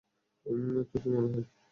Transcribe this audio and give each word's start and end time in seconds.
তো, 0.45 0.49
কী 0.91 0.97
মনে 1.05 1.27
হয়? 1.33 1.45